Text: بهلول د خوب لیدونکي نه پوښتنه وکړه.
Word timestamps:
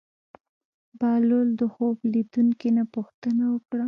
بهلول 0.99 1.47
د 1.59 1.61
خوب 1.73 1.97
لیدونکي 2.13 2.69
نه 2.77 2.83
پوښتنه 2.95 3.43
وکړه. 3.53 3.79